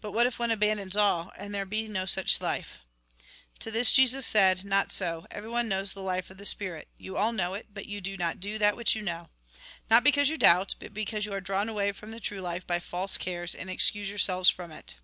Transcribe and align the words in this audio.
But 0.00 0.12
what 0.12 0.28
if 0.28 0.38
one 0.38 0.52
abandons 0.52 0.94
all, 0.94 1.32
and 1.36 1.52
there 1.52 1.66
be 1.66 1.88
no 1.88 2.04
such 2.04 2.40
life?" 2.40 2.78
To 3.58 3.72
this 3.72 3.90
Jesus 3.90 4.24
said:" 4.24 4.64
Not 4.64 4.92
so; 4.92 5.26
everyone 5.32 5.68
knows 5.68 5.92
the 5.94 6.00
life 6.00 6.30
of 6.30 6.38
the 6.38 6.44
spirit. 6.44 6.86
You 6.96 7.16
all 7.16 7.32
know 7.32 7.54
it; 7.54 7.66
but 7.74 7.86
you 7.86 8.00
do 8.00 8.16
not 8.16 8.38
do 8.38 8.56
that 8.58 8.76
which 8.76 8.94
you 8.94 9.02
know. 9.02 9.30
Not 9.90 10.04
because 10.04 10.28
you 10.28 10.38
doubt, 10.38 10.76
but 10.78 10.94
because 10.94 11.26
you 11.26 11.32
are 11.32 11.40
drawn 11.40 11.68
away 11.68 11.90
from 11.90 12.12
the 12.12 12.20
true 12.20 12.40
life 12.40 12.64
by 12.64 12.78
false 12.78 13.16
cares, 13.18 13.52
and 13.52 13.68
excuse 13.68 14.08
yourselves 14.08 14.48
from 14.48 14.70
it. 14.70 14.94